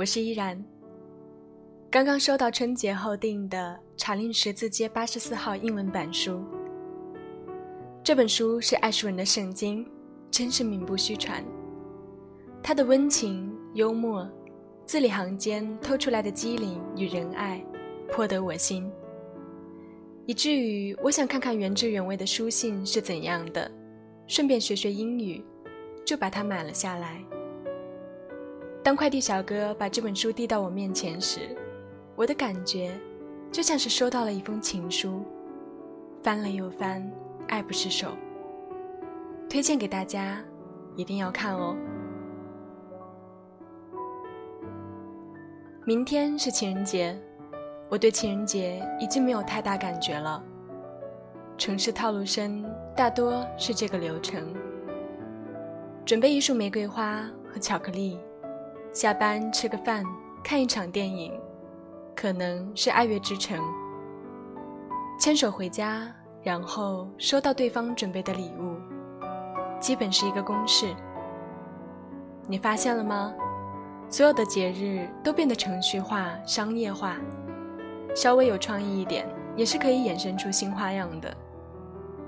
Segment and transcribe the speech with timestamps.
[0.00, 0.58] 我是依然。
[1.90, 6.42] 刚刚收到春节后订的《查令十字街八十四号》英文版书。
[8.02, 9.86] 这本书是艾诗文的圣经，
[10.30, 11.44] 真是名不虚传。
[12.62, 14.26] 他的温情、幽默，
[14.86, 17.62] 字里行间透出来的机灵与仁爱，
[18.10, 18.90] 颇得我心。
[20.24, 23.70] 以至于我想看看原汁原味的书信是怎样的，
[24.26, 25.44] 顺便学学英语，
[26.06, 27.22] 就把它买了下来。
[28.82, 31.54] 当快递小哥把这本书递到我面前时，
[32.16, 32.98] 我的感觉
[33.52, 35.22] 就像是收到了一封情书，
[36.22, 37.08] 翻了又翻，
[37.48, 38.08] 爱不释手。
[39.50, 40.42] 推荐给大家，
[40.96, 41.76] 一定要看哦。
[45.84, 47.18] 明天是情人节，
[47.88, 50.42] 我对情人节已经没有太大感觉了。
[51.58, 52.64] 城市套路深，
[52.96, 54.54] 大多是这个流程：
[56.04, 58.18] 准备一束玫瑰花和巧克力。
[58.92, 60.04] 下班吃个饭，
[60.42, 61.32] 看一场电影，
[62.16, 63.56] 可能是爱乐之城。
[65.16, 68.74] 牵手回家，然后收到对方准备的礼物，
[69.78, 70.92] 基本是一个公式。
[72.48, 73.32] 你发现了吗？
[74.08, 77.16] 所有的节日都变得程序化、商业化，
[78.12, 81.32] 稍微有创意一点，也是可以衍生出新花样的。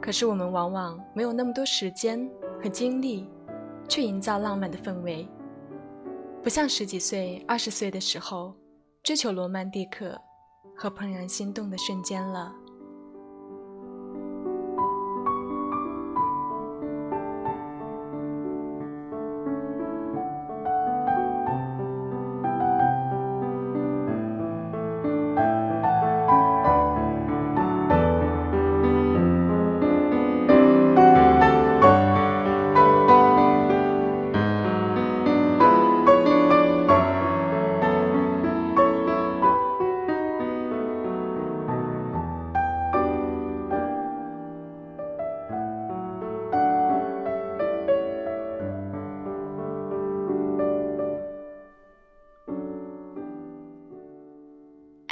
[0.00, 2.26] 可是我们往往没有那么多时间
[2.62, 3.28] 和精力，
[3.86, 5.28] 去营造浪漫的氛围。
[6.46, 8.54] 不像十几岁、二十岁的时候，
[9.02, 10.16] 追求罗曼蒂克
[10.76, 12.54] 和怦然心动的瞬间了。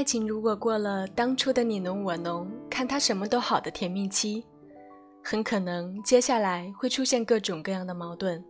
[0.00, 4.42] 爱情如果过了当初的你侬我侬，看他什么都好的甜蜜期，
[5.22, 8.42] 很可能接下来会出现各种各样的矛盾。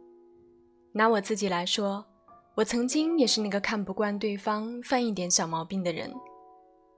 [0.92, 2.06] 拿我自己来说，
[2.54, 6.08] 我曾经也是那个看不惯对方犯一点小毛病的人，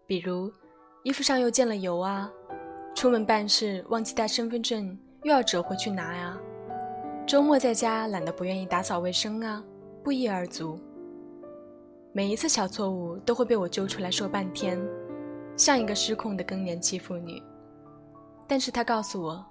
[0.06, 0.52] 比如
[1.02, 2.30] 衣服上又溅了油啊，
[2.94, 4.86] 出门办事忘记带身份证
[5.22, 6.38] 又要折回去拿呀，
[7.26, 9.64] 周末在家懒得不愿意打扫卫生啊，
[10.04, 10.78] 不一而足。
[12.14, 14.78] 每一次小错误都会被我揪出来说半天，
[15.56, 17.42] 像一个失控的更年期妇女。
[18.46, 19.42] 但是他告诉我，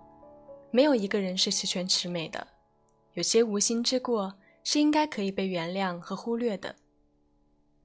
[0.69, 2.47] 没有一个人是十全十美的，
[3.13, 6.75] 有些无心之过是应该可以被原谅和忽略的，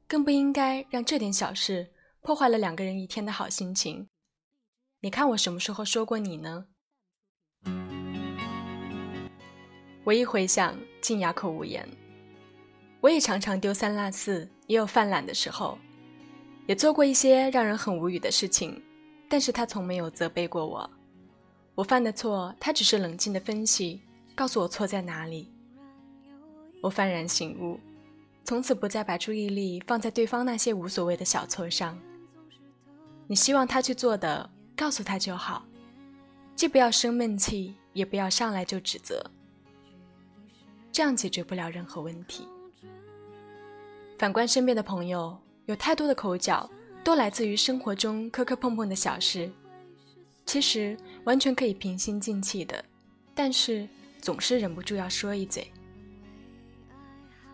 [0.07, 1.89] 更不应该让这点小事
[2.21, 4.07] 破坏了两个人一天的好心情。
[5.01, 6.67] 你看我什么时候说过你呢？
[10.05, 11.89] 我一回想，竟哑口无言。
[13.01, 15.79] 我也常常丢三落四，也有犯懒的时候，
[16.67, 18.83] 也做过一些让人很无语的事情，
[19.29, 20.91] 但是他从没有责备过我。
[21.75, 24.01] 我犯的错，他只是冷静的分析，
[24.35, 25.53] 告诉我错在哪里。
[26.81, 27.79] 我幡然醒悟，
[28.45, 31.99] 从此不再把注意力放在对方那些无所谓的小错上。
[33.27, 35.67] 你希望他去做的，告诉他就好，
[36.55, 39.31] 既不要生闷气，也不要上来就指责，
[40.91, 42.49] 这样解决不了任何问题。
[44.19, 46.69] 反观身边的朋友，有太多的口角，
[47.05, 49.51] 都来自于生活中磕磕碰碰的小事。
[50.47, 52.83] 其实完全可以平心静气的，
[53.35, 53.87] 但是
[54.21, 55.71] 总是忍不住要说一嘴。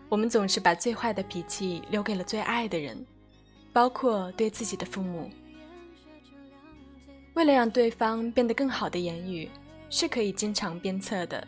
[0.07, 3.05] 我们总是把最坏的脾气留给了最爱的人，
[3.73, 5.29] 包括对自己的父母。
[7.33, 9.49] 为了让对方变得更好的言语，
[9.89, 11.45] 是可以经常鞭策的，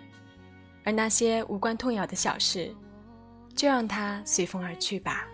[0.83, 2.75] 而那些无关痛痒的小事。
[3.55, 5.25] 就让它随风而去吧。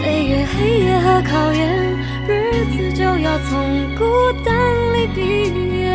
[0.00, 1.98] 飞越黑夜和考验，
[2.28, 4.04] 日子就要从孤
[4.44, 4.54] 单
[4.94, 5.20] 里毕
[5.80, 5.90] 业。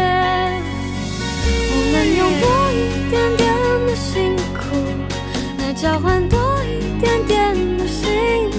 [1.75, 2.77] 我们用多一
[3.09, 3.43] 点点
[3.87, 4.61] 的辛苦
[5.59, 6.67] 来交换多一
[6.99, 8.52] 点点的幸福，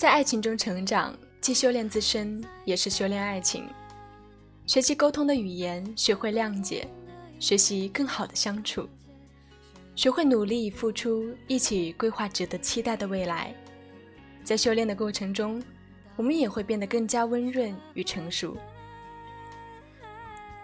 [0.00, 3.68] 在爱情中成长，既修炼自身，也是修炼爱情。
[4.64, 6.88] 学习沟通的语言，学会谅解，
[7.38, 8.88] 学习更好的相处，
[9.94, 13.54] 学会努力付出，一起规划值得期待的未来。
[14.42, 15.62] 在修炼的过程中，
[16.16, 18.56] 我们也会变得更加温润与成熟。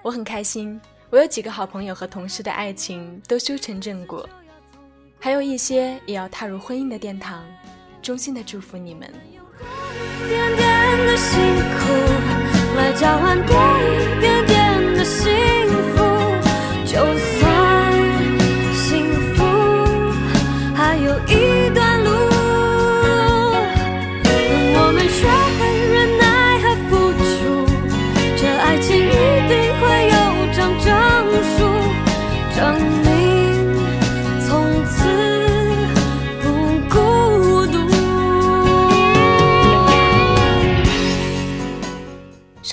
[0.01, 0.81] 我很开心，
[1.11, 4.27] 我有几个好朋友和同事的爱情都修成正果，
[5.21, 7.45] 还有一些也要踏入婚姻的殿堂。
[8.07, 9.13] 衷心的祝福你们。
[10.23, 11.41] 一点点的辛
[11.75, 11.91] 苦，
[12.77, 14.56] 来交换多一点点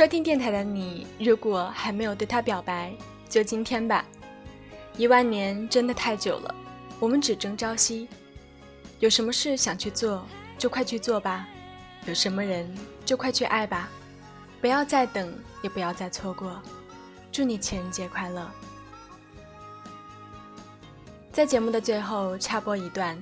[0.04, 2.94] 收听电台的你，如果还没有对他表白，
[3.30, 4.04] 就今天吧。
[4.98, 6.54] 一万年真的太久了，
[7.00, 8.10] 我们只争朝夕。
[9.00, 10.28] 有什么事想去做，
[10.58, 11.46] 就快去做吧；
[12.06, 12.70] 有什么人，
[13.06, 13.90] 就快去爱吧。
[14.60, 16.62] 不要再等，也不要再错过。
[17.32, 18.52] 祝你情人节快乐！
[21.32, 23.18] 在节目的最后插播一段，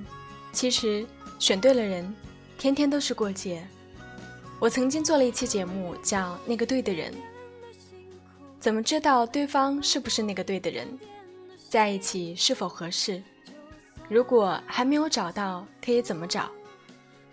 [0.50, 1.06] 其实
[1.38, 2.12] 选对了人，
[2.58, 3.64] 天天都是过节。
[4.62, 7.12] 我曾经做了一期节目，叫《那个对的人》。
[8.60, 10.86] 怎么知道对方是不是那个对的人？
[11.68, 13.20] 在一起是否合适？
[14.08, 16.48] 如果还没有找到，可以怎么找？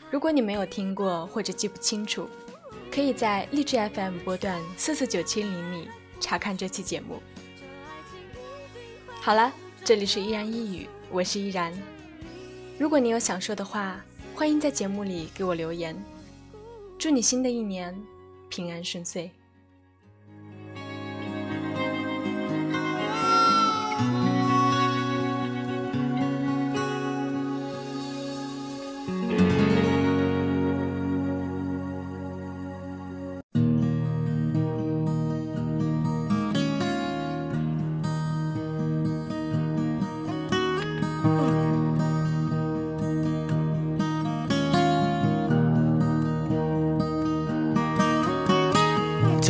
[0.10, 2.28] 如果你没有听过或者记不清楚，
[2.92, 5.88] 可以在荔枝 FM 波段四四九七零里
[6.20, 7.22] 查看这期节目。
[9.22, 9.54] 好了，
[9.86, 11.72] 这里是依然一语，我是依然。
[12.80, 14.04] 如果你有想说的话，
[14.34, 15.96] 欢迎在节目里给我留言。
[17.00, 17.98] 祝你新的一年
[18.50, 19.32] 平安顺遂。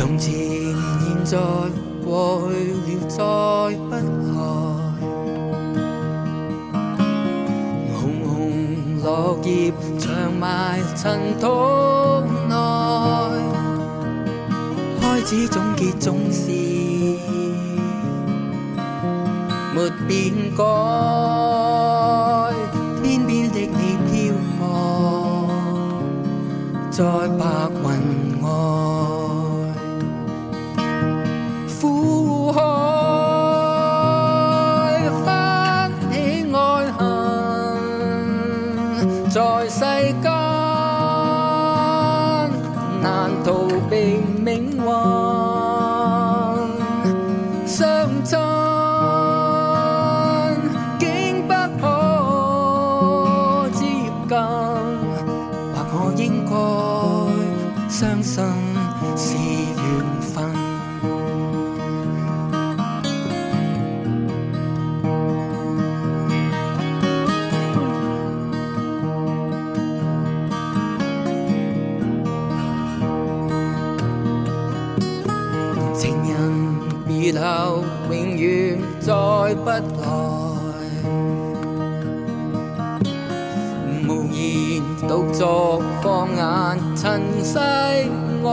[0.00, 1.36] 从前现在
[2.02, 3.18] 过去了再
[3.76, 4.40] 不来
[7.92, 11.44] 红红落叶长埋尘土
[12.48, 12.54] 内
[15.02, 16.50] 开始总结总是
[19.74, 20.64] 没变改
[23.02, 25.50] 天边的你飘泊
[26.90, 27.04] 在
[27.36, 27.44] 白
[55.74, 56.52] 或我應該
[57.88, 58.44] 相信
[59.16, 60.70] 是緣分。
[75.94, 76.38] 情人
[77.06, 80.49] 別後永遠再不來，
[85.08, 87.58] 独坐放眼尘世
[88.42, 88.48] 外，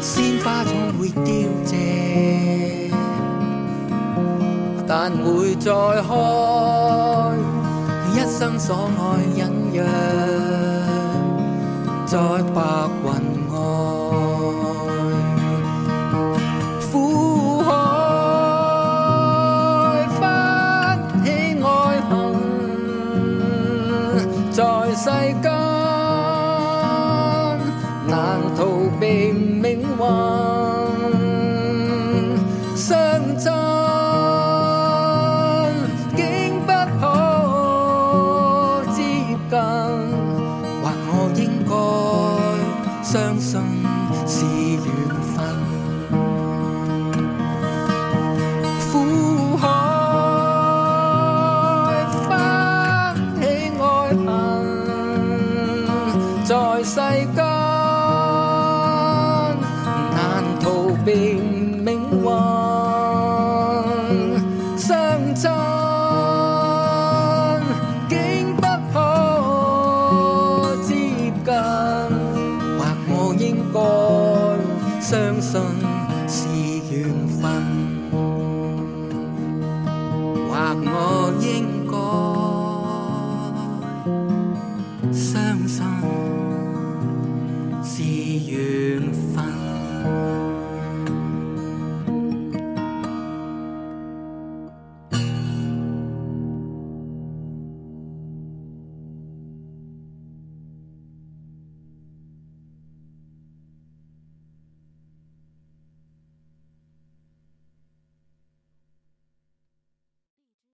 [0.00, 1.24] 鲜花总会凋
[1.64, 2.90] 谢，
[4.86, 5.70] 但会再
[6.02, 6.10] 开，
[8.12, 9.00] 一生所爱
[9.36, 9.84] 隐约
[12.06, 12.18] 在
[12.52, 13.08] 白云
[13.52, 13.99] 外。